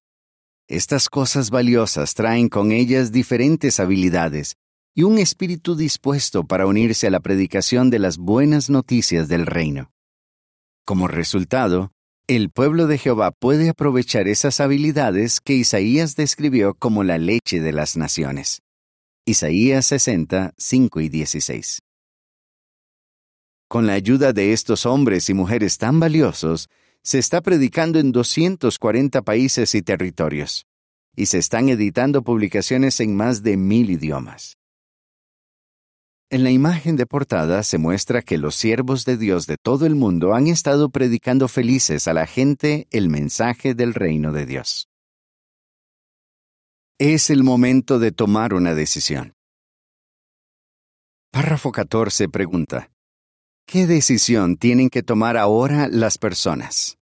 Estas 0.69 1.09
cosas 1.09 1.49
valiosas 1.49 2.13
traen 2.13 2.47
con 2.47 2.71
ellas 2.71 3.11
diferentes 3.11 3.81
habilidades 3.81 4.55
y 4.95 5.03
un 5.03 5.17
espíritu 5.17 5.75
dispuesto 5.75 6.45
para 6.45 6.67
unirse 6.67 7.07
a 7.07 7.09
la 7.09 7.19
predicación 7.19 7.89
de 7.89 7.99
las 7.99 8.17
buenas 8.17 8.69
noticias 8.69 9.27
del 9.27 9.45
reino. 9.45 9.91
Como 10.85 11.09
resultado, 11.09 11.91
el 12.27 12.51
pueblo 12.51 12.87
de 12.87 12.97
Jehová 12.97 13.31
puede 13.31 13.67
aprovechar 13.67 14.29
esas 14.29 14.61
habilidades 14.61 15.41
que 15.41 15.55
Isaías 15.55 16.15
describió 16.15 16.75
como 16.75 17.03
la 17.03 17.17
leche 17.17 17.59
de 17.59 17.73
las 17.73 17.97
naciones. 17.97 18.61
Isaías 19.25 19.85
60, 19.87 20.53
5 20.57 21.01
y 21.01 21.09
16. 21.09 21.79
Con 23.69 23.85
la 23.85 23.93
ayuda 23.93 24.33
de 24.33 24.51
estos 24.51 24.88
hombres 24.88 25.29
y 25.29 25.35
mujeres 25.35 25.77
tan 25.77 25.99
valiosos, 25.99 26.69
se 27.03 27.19
está 27.19 27.39
predicando 27.41 27.99
en 27.99 28.11
240 28.11 29.21
países 29.21 29.75
y 29.75 29.83
territorios, 29.83 30.65
y 31.15 31.27
se 31.27 31.38
están 31.38 31.69
editando 31.69 32.23
publicaciones 32.23 32.99
en 32.99 33.15
más 33.15 33.43
de 33.43 33.57
mil 33.57 33.91
idiomas. 33.91 34.57
En 36.31 36.43
la 36.43 36.49
imagen 36.49 36.95
de 36.95 37.05
portada 37.05 37.61
se 37.61 37.77
muestra 37.77 38.23
que 38.23 38.39
los 38.39 38.55
siervos 38.55 39.05
de 39.05 39.17
Dios 39.17 39.45
de 39.45 39.57
todo 39.57 39.85
el 39.85 39.93
mundo 39.93 40.33
han 40.33 40.47
estado 40.47 40.89
predicando 40.89 41.47
felices 41.47 42.07
a 42.07 42.13
la 42.15 42.25
gente 42.25 42.88
el 42.89 43.07
mensaje 43.07 43.75
del 43.75 43.93
reino 43.93 44.31
de 44.31 44.47
Dios. 44.47 44.89
Es 46.97 47.29
el 47.29 47.43
momento 47.43 47.99
de 47.99 48.11
tomar 48.11 48.55
una 48.55 48.73
decisión. 48.73 49.35
Párrafo 51.31 51.71
14 51.71 52.29
pregunta, 52.29 52.89
¿qué 53.69 53.85
decisión 53.85 54.57
tienen 54.57 54.89
que 54.89 55.03
tomar 55.03 55.38
ahora 55.38 55.88
las 55.88 56.17
personas? 56.17 56.97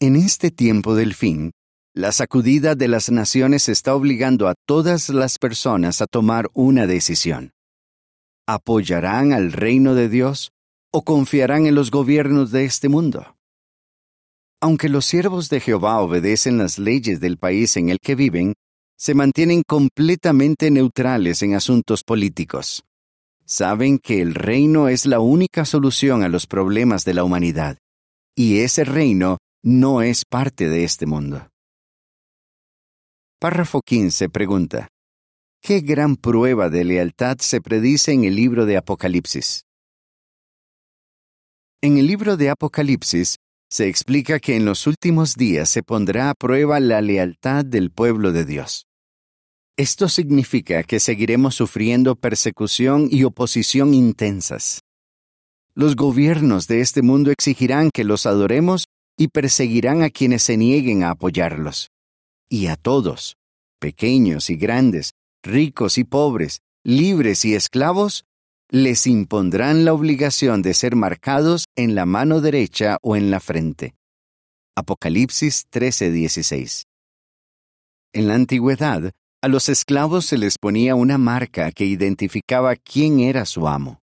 En 0.00 0.16
este 0.16 0.50
tiempo 0.50 0.94
del 0.94 1.14
fin, 1.14 1.52
la 1.94 2.12
sacudida 2.12 2.74
de 2.74 2.86
las 2.86 3.10
naciones 3.10 3.70
está 3.70 3.94
obligando 3.94 4.48
a 4.48 4.54
todas 4.66 5.08
las 5.08 5.38
personas 5.38 6.02
a 6.02 6.06
tomar 6.06 6.50
una 6.52 6.86
decisión. 6.86 7.52
¿Apoyarán 8.46 9.32
al 9.32 9.52
reino 9.52 9.94
de 9.94 10.10
Dios 10.10 10.50
o 10.92 11.02
confiarán 11.04 11.64
en 11.64 11.74
los 11.74 11.90
gobiernos 11.90 12.50
de 12.50 12.66
este 12.66 12.90
mundo? 12.90 13.34
Aunque 14.60 14.90
los 14.90 15.06
siervos 15.06 15.48
de 15.48 15.60
Jehová 15.60 16.00
obedecen 16.02 16.58
las 16.58 16.78
leyes 16.78 17.18
del 17.18 17.38
país 17.38 17.78
en 17.78 17.88
el 17.88 17.98
que 17.98 18.14
viven, 18.14 18.52
se 18.98 19.14
mantienen 19.14 19.62
completamente 19.66 20.70
neutrales 20.70 21.42
en 21.42 21.54
asuntos 21.54 22.04
políticos. 22.04 22.84
Saben 23.48 24.00
que 24.00 24.20
el 24.20 24.34
reino 24.34 24.88
es 24.88 25.06
la 25.06 25.20
única 25.20 25.64
solución 25.64 26.24
a 26.24 26.28
los 26.28 26.48
problemas 26.48 27.04
de 27.04 27.14
la 27.14 27.22
humanidad, 27.22 27.78
y 28.34 28.58
ese 28.58 28.84
reino 28.84 29.38
no 29.62 30.02
es 30.02 30.24
parte 30.24 30.68
de 30.68 30.82
este 30.82 31.06
mundo. 31.06 31.48
Párrafo 33.38 33.82
15 33.82 34.28
pregunta, 34.30 34.88
¿qué 35.62 35.80
gran 35.80 36.16
prueba 36.16 36.68
de 36.70 36.84
lealtad 36.84 37.38
se 37.38 37.60
predice 37.60 38.12
en 38.12 38.24
el 38.24 38.34
libro 38.34 38.66
de 38.66 38.78
Apocalipsis? 38.78 39.62
En 41.80 41.98
el 41.98 42.08
libro 42.08 42.36
de 42.36 42.50
Apocalipsis 42.50 43.36
se 43.70 43.86
explica 43.86 44.40
que 44.40 44.56
en 44.56 44.64
los 44.64 44.88
últimos 44.88 45.34
días 45.36 45.70
se 45.70 45.84
pondrá 45.84 46.30
a 46.30 46.34
prueba 46.34 46.80
la 46.80 47.00
lealtad 47.00 47.64
del 47.64 47.92
pueblo 47.92 48.32
de 48.32 48.44
Dios. 48.44 48.86
Esto 49.78 50.08
significa 50.08 50.82
que 50.84 51.00
seguiremos 51.00 51.54
sufriendo 51.54 52.16
persecución 52.16 53.08
y 53.10 53.24
oposición 53.24 53.92
intensas. 53.92 54.80
Los 55.74 55.96
gobiernos 55.96 56.66
de 56.66 56.80
este 56.80 57.02
mundo 57.02 57.30
exigirán 57.30 57.90
que 57.92 58.04
los 58.04 58.24
adoremos 58.24 58.86
y 59.18 59.28
perseguirán 59.28 60.02
a 60.02 60.08
quienes 60.08 60.42
se 60.42 60.56
nieguen 60.56 61.02
a 61.02 61.10
apoyarlos 61.10 61.90
y 62.48 62.68
a 62.68 62.76
todos, 62.76 63.36
pequeños 63.80 64.50
y 64.50 64.56
grandes, 64.56 65.12
ricos 65.42 65.98
y 65.98 66.04
pobres, 66.04 66.60
libres 66.84 67.44
y 67.44 67.54
esclavos, 67.54 68.24
les 68.70 69.06
impondrán 69.06 69.84
la 69.84 69.92
obligación 69.92 70.62
de 70.62 70.74
ser 70.74 70.96
marcados 70.96 71.66
en 71.76 71.94
la 71.94 72.06
mano 72.06 72.40
derecha 72.40 72.98
o 73.02 73.16
en 73.16 73.30
la 73.30 73.40
frente. 73.40 73.94
Apocalipsis 74.76 75.66
13:16. 75.70 76.84
En 78.12 78.28
la 78.28 78.34
antigüedad, 78.34 79.12
a 79.46 79.48
los 79.48 79.68
esclavos 79.68 80.26
se 80.26 80.38
les 80.38 80.58
ponía 80.58 80.96
una 80.96 81.18
marca 81.18 81.70
que 81.70 81.84
identificaba 81.84 82.74
quién 82.74 83.20
era 83.20 83.44
su 83.46 83.68
amo. 83.68 84.00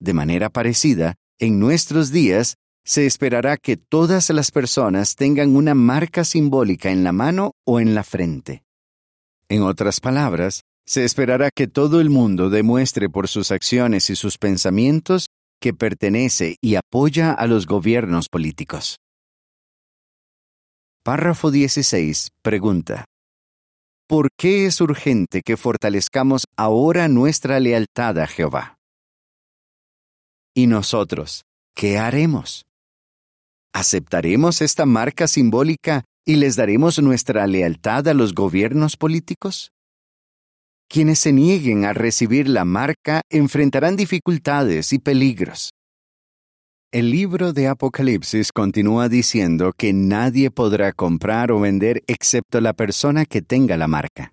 De 0.00 0.12
manera 0.12 0.50
parecida, 0.50 1.14
en 1.38 1.60
nuestros 1.60 2.10
días 2.10 2.56
se 2.84 3.06
esperará 3.06 3.56
que 3.56 3.76
todas 3.76 4.30
las 4.30 4.50
personas 4.50 5.14
tengan 5.14 5.54
una 5.54 5.76
marca 5.76 6.24
simbólica 6.24 6.90
en 6.90 7.04
la 7.04 7.12
mano 7.12 7.52
o 7.64 7.78
en 7.78 7.94
la 7.94 8.02
frente. 8.02 8.64
En 9.48 9.62
otras 9.62 10.00
palabras, 10.00 10.62
se 10.84 11.04
esperará 11.04 11.50
que 11.54 11.68
todo 11.68 12.00
el 12.00 12.10
mundo 12.10 12.50
demuestre 12.50 13.08
por 13.08 13.28
sus 13.28 13.52
acciones 13.52 14.10
y 14.10 14.16
sus 14.16 14.38
pensamientos 14.38 15.28
que 15.60 15.72
pertenece 15.72 16.56
y 16.60 16.74
apoya 16.74 17.30
a 17.30 17.46
los 17.46 17.66
gobiernos 17.66 18.28
políticos. 18.28 18.96
Párrafo 21.04 21.52
16. 21.52 22.30
Pregunta. 22.42 23.04
¿Por 24.08 24.30
qué 24.38 24.64
es 24.64 24.80
urgente 24.80 25.42
que 25.42 25.58
fortalezcamos 25.58 26.46
ahora 26.56 27.08
nuestra 27.08 27.60
lealtad 27.60 28.18
a 28.18 28.26
Jehová? 28.26 28.78
¿Y 30.54 30.66
nosotros 30.66 31.42
qué 31.74 31.98
haremos? 31.98 32.64
¿Aceptaremos 33.74 34.62
esta 34.62 34.86
marca 34.86 35.28
simbólica 35.28 36.04
y 36.24 36.36
les 36.36 36.56
daremos 36.56 36.98
nuestra 37.02 37.46
lealtad 37.46 38.08
a 38.08 38.14
los 38.14 38.34
gobiernos 38.34 38.96
políticos? 38.96 39.72
Quienes 40.88 41.18
se 41.18 41.34
nieguen 41.34 41.84
a 41.84 41.92
recibir 41.92 42.48
la 42.48 42.64
marca 42.64 43.20
enfrentarán 43.28 43.96
dificultades 43.96 44.94
y 44.94 45.00
peligros. 45.00 45.74
El 46.90 47.10
libro 47.10 47.52
de 47.52 47.68
Apocalipsis 47.68 48.50
continúa 48.50 49.10
diciendo 49.10 49.74
que 49.76 49.92
nadie 49.92 50.50
podrá 50.50 50.94
comprar 50.94 51.52
o 51.52 51.60
vender 51.60 52.02
excepto 52.06 52.62
la 52.62 52.72
persona 52.72 53.26
que 53.26 53.42
tenga 53.42 53.76
la 53.76 53.86
marca. 53.86 54.32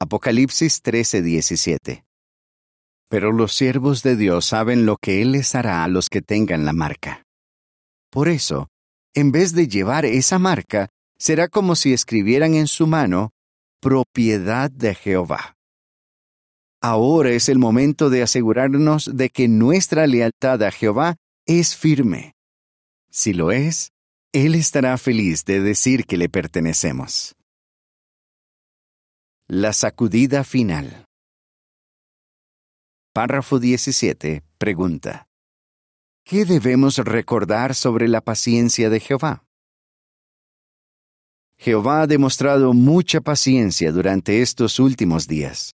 Apocalipsis 0.00 0.82
13:17. 0.82 2.06
Pero 3.10 3.32
los 3.32 3.52
siervos 3.52 4.02
de 4.02 4.16
Dios 4.16 4.46
saben 4.46 4.86
lo 4.86 4.96
que 4.96 5.20
Él 5.20 5.32
les 5.32 5.54
hará 5.54 5.84
a 5.84 5.88
los 5.88 6.08
que 6.08 6.22
tengan 6.22 6.64
la 6.64 6.72
marca. 6.72 7.24
Por 8.10 8.30
eso, 8.30 8.68
en 9.14 9.30
vez 9.30 9.52
de 9.52 9.68
llevar 9.68 10.06
esa 10.06 10.38
marca, 10.38 10.88
será 11.18 11.48
como 11.48 11.76
si 11.76 11.92
escribieran 11.92 12.54
en 12.54 12.66
su 12.66 12.86
mano 12.86 13.32
propiedad 13.82 14.70
de 14.70 14.94
Jehová. 14.94 15.54
Ahora 16.80 17.28
es 17.28 17.50
el 17.50 17.58
momento 17.58 18.08
de 18.08 18.22
asegurarnos 18.22 19.10
de 19.14 19.28
que 19.28 19.48
nuestra 19.48 20.06
lealtad 20.06 20.62
a 20.62 20.70
Jehová 20.70 21.16
es 21.48 21.74
firme. 21.74 22.34
Si 23.10 23.32
lo 23.32 23.50
es, 23.50 23.90
Él 24.32 24.54
estará 24.54 24.98
feliz 24.98 25.46
de 25.46 25.60
decir 25.60 26.04
que 26.04 26.18
le 26.18 26.28
pertenecemos. 26.28 27.34
La 29.48 29.72
sacudida 29.72 30.44
final. 30.44 31.06
Párrafo 33.14 33.58
17. 33.58 34.42
Pregunta. 34.58 35.26
¿Qué 36.22 36.44
debemos 36.44 36.98
recordar 36.98 37.74
sobre 37.74 38.08
la 38.08 38.20
paciencia 38.20 38.90
de 38.90 39.00
Jehová? 39.00 39.46
Jehová 41.56 42.02
ha 42.02 42.06
demostrado 42.06 42.74
mucha 42.74 43.22
paciencia 43.22 43.90
durante 43.90 44.42
estos 44.42 44.78
últimos 44.78 45.26
días. 45.26 45.72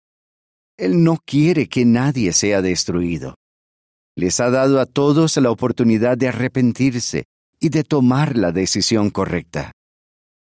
Él 0.78 1.04
no 1.04 1.18
quiere 1.26 1.68
que 1.68 1.84
nadie 1.84 2.32
sea 2.32 2.62
destruido. 2.62 3.34
Les 4.16 4.40
ha 4.40 4.50
dado 4.50 4.80
a 4.80 4.86
todos 4.86 5.38
la 5.38 5.50
oportunidad 5.50 6.18
de 6.18 6.28
arrepentirse 6.28 7.26
y 7.60 7.70
de 7.70 7.84
tomar 7.84 8.38
la 8.38 8.52
decisión 8.52 9.10
correcta. 9.10 9.72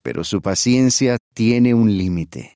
Pero 0.03 0.23
su 0.23 0.41
paciencia 0.41 1.17
tiene 1.33 1.73
un 1.73 1.97
límite. 1.97 2.55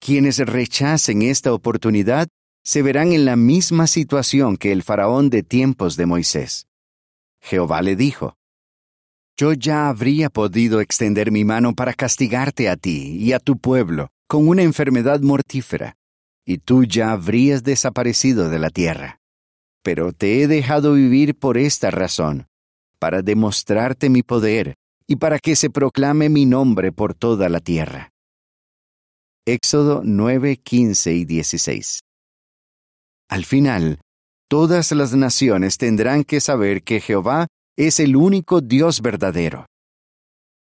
Quienes 0.00 0.38
rechacen 0.38 1.22
esta 1.22 1.52
oportunidad 1.52 2.28
se 2.64 2.82
verán 2.82 3.12
en 3.12 3.24
la 3.24 3.36
misma 3.36 3.86
situación 3.86 4.56
que 4.56 4.72
el 4.72 4.82
faraón 4.82 5.30
de 5.30 5.42
tiempos 5.42 5.96
de 5.96 6.06
Moisés. 6.06 6.66
Jehová 7.40 7.82
le 7.82 7.96
dijo, 7.96 8.34
Yo 9.36 9.52
ya 9.52 9.88
habría 9.88 10.30
podido 10.30 10.80
extender 10.80 11.30
mi 11.30 11.44
mano 11.44 11.74
para 11.74 11.94
castigarte 11.94 12.68
a 12.68 12.76
ti 12.76 13.16
y 13.16 13.32
a 13.32 13.38
tu 13.38 13.58
pueblo 13.58 14.08
con 14.26 14.46
una 14.46 14.62
enfermedad 14.62 15.20
mortífera, 15.20 15.96
y 16.44 16.58
tú 16.58 16.84
ya 16.84 17.12
habrías 17.12 17.62
desaparecido 17.64 18.50
de 18.50 18.58
la 18.58 18.68
tierra. 18.68 19.17
Pero 19.82 20.12
te 20.12 20.42
he 20.42 20.46
dejado 20.48 20.94
vivir 20.94 21.38
por 21.38 21.58
esta 21.58 21.90
razón, 21.90 22.46
para 22.98 23.22
demostrarte 23.22 24.10
mi 24.10 24.22
poder 24.22 24.74
y 25.06 25.16
para 25.16 25.38
que 25.38 25.56
se 25.56 25.70
proclame 25.70 26.28
mi 26.28 26.46
nombre 26.46 26.92
por 26.92 27.14
toda 27.14 27.48
la 27.48 27.60
tierra. 27.60 28.10
Éxodo 29.46 30.02
9, 30.04 30.56
15 30.58 31.14
y 31.14 31.24
16 31.24 32.00
al 33.28 33.44
final, 33.44 34.00
todas 34.48 34.90
las 34.92 35.14
naciones 35.14 35.76
tendrán 35.76 36.24
que 36.24 36.40
saber 36.40 36.82
que 36.82 37.00
Jehová 37.00 37.46
es 37.76 38.00
el 38.00 38.16
único 38.16 38.62
Dios 38.62 39.02
verdadero. 39.02 39.66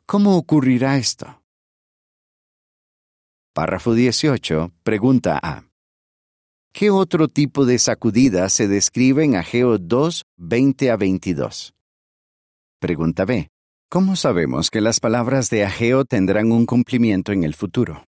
¿Cómo 0.06 0.36
ocurrirá 0.36 0.96
esto? 0.96 1.42
Párrafo 3.54 3.94
18. 3.94 4.72
Pregunta 4.82 5.38
A. 5.42 5.64
¿Qué 6.76 6.90
otro 6.90 7.28
tipo 7.28 7.66
de 7.66 7.78
sacudida 7.78 8.48
se 8.48 8.66
describe 8.66 9.22
en 9.22 9.36
Ageo 9.36 9.78
2, 9.78 10.24
20 10.38 10.90
a 10.90 10.96
22? 10.96 11.72
pregunta 12.80 13.24
B. 13.24 13.48
¿Cómo 13.88 14.16
sabemos 14.16 14.72
que 14.72 14.80
las 14.80 14.98
palabras 14.98 15.50
de 15.50 15.64
Ageo 15.64 16.04
tendrán 16.04 16.50
un 16.50 16.66
cumplimiento 16.66 17.30
en 17.30 17.44
el 17.44 17.54
futuro? 17.54 18.06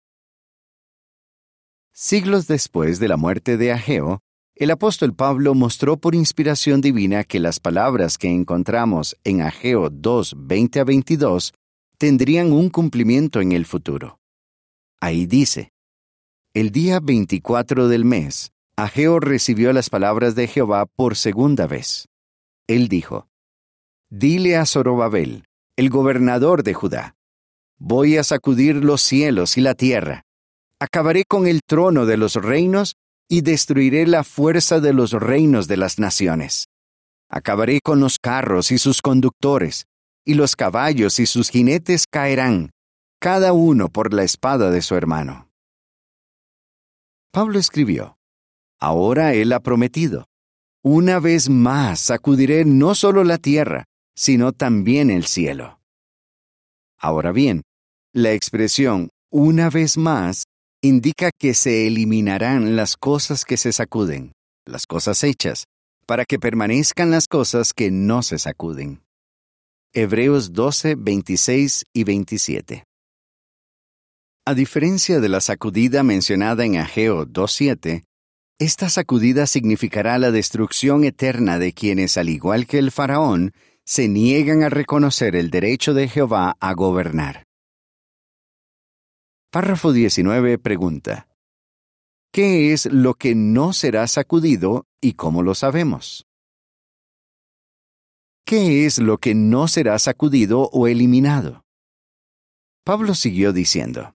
Siglos 1.93 2.49
después 2.49 2.99
de 2.99 3.07
la 3.07 3.17
muerte 3.17 3.59
de 3.59 3.71
Ageo, 3.71 4.23
el 4.57 4.73
apóstol 4.73 5.15
Pablo 5.15 5.55
mostró 5.55 5.97
por 5.97 6.17
inspiración 6.17 6.81
divina 6.81 7.23
que 7.23 7.39
las 7.39 7.61
palabras 7.61 8.19
que 8.19 8.29
encontramos 8.29 9.17
en 9.23 9.41
Ageo 9.41 9.89
2, 9.89 10.35
20 10.37 10.81
a 10.81 10.85
22 10.85 11.53
tendrían 11.97 12.51
un 12.51 12.71
cumplimiento 12.71 13.41
en 13.41 13.53
el 13.53 13.67
futuro. 13.67 14.19
Ahí 15.01 15.27
dice, 15.27 15.71
el 16.61 16.73
día 16.73 16.99
24 16.99 17.87
del 17.87 18.05
mes, 18.05 18.51
Ageo 18.77 19.21
recibió 19.21 19.73
las 19.73 19.91
palabras 19.91 20.35
de 20.35 20.49
Jehová 20.49 20.87
por 20.87 21.15
segunda 21.15 21.69
vez. 21.69 22.09
Él 22.67 22.89
dijo, 22.89 23.29
Dile 24.11 24.57
a 24.57 24.67
Zorobabel, 24.67 25.45
el 25.77 25.89
gobernador 25.89 26.65
de 26.65 26.75
Judá, 26.75 27.15
voy 27.79 28.17
a 28.17 28.25
sacudir 28.25 28.75
los 28.75 29.03
cielos 29.03 29.57
y 29.57 29.61
la 29.61 29.75
tierra, 29.75 30.25
acabaré 30.81 31.23
con 31.29 31.47
el 31.47 31.61
trono 31.65 32.07
de 32.07 32.17
los 32.17 32.35
reinos 32.35 32.97
y 33.29 33.43
destruiré 33.43 34.09
la 34.09 34.25
fuerza 34.25 34.81
de 34.81 34.93
los 34.93 35.13
reinos 35.13 35.69
de 35.69 35.77
las 35.77 36.01
naciones. 36.01 36.67
Acabaré 37.31 37.79
con 37.81 38.01
los 38.01 38.19
carros 38.19 38.73
y 38.73 38.79
sus 38.79 39.01
conductores, 39.01 39.85
y 40.27 40.35
los 40.35 40.57
caballos 40.57 41.21
y 41.21 41.27
sus 41.27 41.51
jinetes 41.51 42.07
caerán, 42.11 42.71
cada 43.21 43.53
uno 43.53 43.91
por 43.91 44.13
la 44.13 44.25
espada 44.25 44.73
de 44.73 44.83
su 44.83 44.97
hermano. 44.97 45.48
Pablo 47.39 47.61
escribió, 47.61 48.19
Ahora 48.81 49.33
Él 49.33 49.53
ha 49.53 49.61
prometido, 49.61 50.27
una 50.83 51.21
vez 51.21 51.49
más 51.49 52.01
sacudiré 52.01 52.65
no 52.65 52.97
solo 52.97 53.23
la 53.23 53.39
tierra, 53.39 53.85
sino 54.17 54.51
también 54.51 55.09
el 55.09 55.25
cielo. 55.25 55.79
Ahora 56.99 57.31
bien, 57.31 57.63
la 58.13 58.33
expresión 58.33 59.11
una 59.31 59.71
vez 59.71 59.97
más 59.97 60.47
indica 60.83 61.31
que 61.39 61.55
se 61.55 61.87
eliminarán 61.87 62.75
las 62.75 62.97
cosas 62.97 63.45
que 63.45 63.57
se 63.57 63.71
sacuden, 63.71 64.33
las 64.67 64.89
cosas 64.89 65.23
hechas, 65.23 65.67
para 66.09 66.25
que 66.25 66.41
permanezcan 66.41 67.13
las 67.13 67.29
cosas 67.29 67.73
que 67.73 67.93
no 67.93 68.25
se 68.25 68.41
sacuden. 68.41 69.05
Hebreos 69.93 70.53
12, 70.55 70.97
26 70.97 71.85
y 71.93 72.03
27. 72.03 72.88
A 74.49 74.55
diferencia 74.55 75.21
de 75.21 75.29
la 75.29 75.43
sacudida 75.43 76.03
mencionada 76.03 76.65
en 76.65 76.79
Ageo 76.79 77.27
2.7, 77.27 78.05
esta 78.59 78.89
sacudida 78.89 79.47
significará 79.47 80.19
la 80.19 80.31
destrucción 80.31 81.05
eterna 81.05 81.59
de 81.59 81.75
quienes, 81.75 82.17
al 82.17 82.31
igual 82.31 82.67
que 82.67 82.79
el 82.79 82.91
faraón, 82.91 83.53
se 83.85 84.09
niegan 84.09 84.63
a 84.63 84.71
reconocer 84.71 85.37
el 85.37 85.51
derecho 85.51 85.93
de 85.93 86.09
Jehová 86.09 86.57
a 86.61 86.73
gobernar. 86.73 87.45
Párrafo 89.51 89.93
19 89.93 90.57
pregunta. 90.57 91.29
¿Qué 92.33 92.73
es 92.73 92.87
lo 92.87 93.17
que 93.17 93.35
no 93.35 93.75
será 93.75 94.07
sacudido 94.07 94.87
y 95.03 95.13
cómo 95.13 95.43
lo 95.43 95.55
sabemos? 95.55 96.25
¿Qué 98.47 98.87
es 98.87 98.99
lo 98.99 99.19
que 99.19 99.35
no 99.35 99.69
será 99.69 99.99
sacudido 99.99 100.71
o 100.73 100.87
eliminado? 100.87 101.67
Pablo 102.83 103.15
siguió 103.15 103.53
diciendo, 103.53 104.15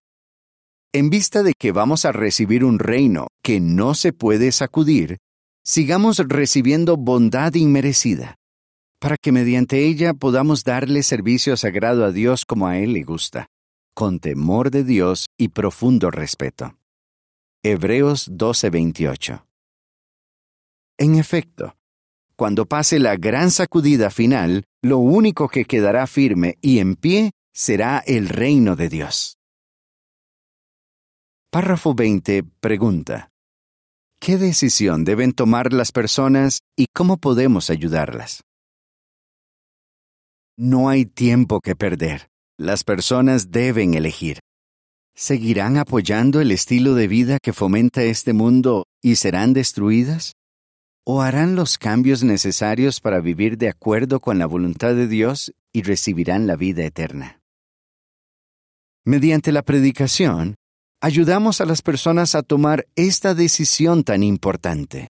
en 0.93 1.09
vista 1.09 1.41
de 1.41 1.53
que 1.57 1.71
vamos 1.71 2.05
a 2.05 2.11
recibir 2.11 2.63
un 2.63 2.77
reino 2.77 3.27
que 3.43 3.59
no 3.59 3.95
se 3.95 4.13
puede 4.13 4.51
sacudir, 4.51 5.17
sigamos 5.63 6.19
recibiendo 6.19 6.97
bondad 6.97 7.55
inmerecida, 7.55 8.35
para 8.99 9.17
que 9.17 9.31
mediante 9.31 9.85
ella 9.85 10.13
podamos 10.13 10.63
darle 10.63 11.01
servicio 11.01 11.57
sagrado 11.57 12.05
a 12.05 12.11
Dios 12.11 12.45
como 12.45 12.67
a 12.67 12.77
Él 12.77 12.93
le 12.93 13.01
gusta, 13.01 13.47
con 13.95 14.19
temor 14.19 14.69
de 14.69 14.83
Dios 14.83 15.25
y 15.35 15.47
profundo 15.47 16.11
respeto. 16.11 16.77
Hebreos 17.63 18.29
12:28 18.31 19.45
En 20.99 21.15
efecto, 21.15 21.75
cuando 22.35 22.67
pase 22.67 22.99
la 22.99 23.15
gran 23.15 23.49
sacudida 23.49 24.11
final, 24.11 24.65
lo 24.83 24.99
único 24.99 25.49
que 25.49 25.65
quedará 25.65 26.05
firme 26.05 26.57
y 26.61 26.77
en 26.77 26.95
pie 26.95 27.31
será 27.51 28.03
el 28.05 28.29
reino 28.29 28.75
de 28.75 28.89
Dios. 28.89 29.37
Párrafo 31.53 31.93
20 31.93 32.41
pregunta. 32.61 33.29
¿Qué 34.19 34.39
decisión 34.39 35.05
deben 35.05 35.33
tomar 35.33 35.71
las 35.71 35.91
personas 35.91 36.61
y 36.75 36.87
cómo 36.91 37.17
podemos 37.17 37.69
ayudarlas? 37.69 38.41
No 40.57 40.89
hay 40.89 41.05
tiempo 41.05 41.59
que 41.61 41.75
perder. 41.75 42.27
Las 42.57 42.83
personas 42.83 43.51
deben 43.51 43.93
elegir. 43.93 44.39
¿Seguirán 45.15 45.77
apoyando 45.77 46.41
el 46.41 46.49
estilo 46.49 46.95
de 46.95 47.07
vida 47.07 47.37
que 47.39 47.53
fomenta 47.53 48.01
este 48.01 48.33
mundo 48.33 48.85
y 49.03 49.17
serán 49.17 49.53
destruidas? 49.53 50.33
¿O 51.05 51.21
harán 51.21 51.55
los 51.55 51.77
cambios 51.77 52.23
necesarios 52.23 52.99
para 52.99 53.19
vivir 53.19 53.59
de 53.59 53.69
acuerdo 53.69 54.21
con 54.21 54.39
la 54.39 54.47
voluntad 54.47 54.95
de 54.95 55.07
Dios 55.07 55.53
y 55.71 55.83
recibirán 55.83 56.47
la 56.47 56.55
vida 56.55 56.83
eterna? 56.83 57.41
Mediante 59.05 59.51
la 59.51 59.61
predicación, 59.61 60.55
ayudamos 61.03 61.59
a 61.59 61.65
las 61.65 61.81
personas 61.81 62.33
a 62.33 62.43
tomar 62.43 62.87
esta 62.95 63.35
decisión 63.35 64.05
tan 64.05 64.23
importante. 64.23 65.09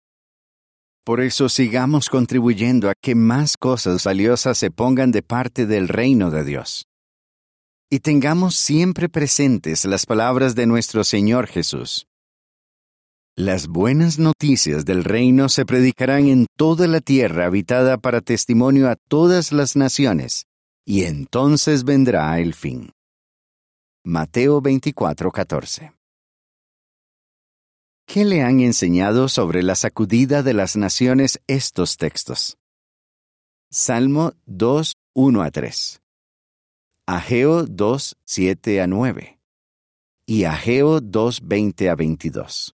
Por 1.05 1.21
eso 1.21 1.49
sigamos 1.49 2.09
contribuyendo 2.09 2.89
a 2.89 2.95
que 2.95 3.17
más 3.17 3.57
cosas 3.57 4.05
valiosas 4.05 4.57
se 4.57 4.71
pongan 4.71 5.11
de 5.11 5.23
parte 5.23 5.67
del 5.67 5.89
reino 5.89 6.31
de 6.31 6.45
Dios. 6.45 6.87
Y 7.91 7.99
tengamos 7.99 8.55
siempre 8.55 9.09
presentes 9.09 9.85
las 9.85 10.07
palabras 10.07 10.55
de 10.55 10.67
nuestro 10.67 11.03
Señor 11.03 11.49
Jesús. 11.49 12.07
Las 13.37 13.67
buenas 13.67 14.21
noticias 14.21 14.85
del 14.85 15.03
reino 15.03 15.49
se 15.49 15.67
predicarán 15.67 16.29
en 16.29 16.47
toda 16.57 16.87
la 16.87 17.01
tierra 17.01 17.47
habitada 17.47 17.99
para 17.99 18.21
testimonio 18.21 18.89
a 18.89 18.97
todas 19.09 19.51
las 19.51 19.75
naciones, 19.75 20.45
y 20.87 21.03
entonces 21.03 21.83
vendrá 21.83 22.39
el 22.39 22.55
fin. 22.55 22.93
Mateo 24.03 24.63
24:14 24.63 25.95
¿Qué 28.07 28.25
le 28.25 28.41
han 28.43 28.61
enseñado 28.61 29.29
sobre 29.29 29.63
la 29.63 29.75
sacudida 29.75 30.43
de 30.43 30.55
las 30.55 30.75
naciones 30.75 31.43
estos 31.47 31.99
textos? 31.99 32.57
Salmo 33.71 34.33
2, 34.47 34.95
1 35.15 35.43
a 35.43 35.51
3. 35.51 36.01
Ageo 37.07 37.67
2, 37.67 38.17
7 38.25 38.81
a 38.81 38.87
9. 38.87 39.39
Y 40.25 40.45
Ageo 40.45 41.03
2, 41.03 41.41
20 41.47 41.91
a 41.91 41.95
22. 41.95 42.75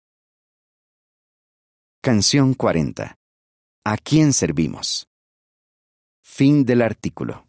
Canción 2.00 2.54
40. 2.54 3.18
¿A 3.84 3.96
quién 3.96 4.32
servimos? 4.32 5.08
Fin 6.22 6.64
del 6.64 6.82
artículo. 6.82 7.45